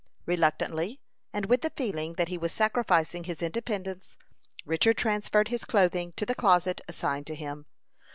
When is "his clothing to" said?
5.49-6.25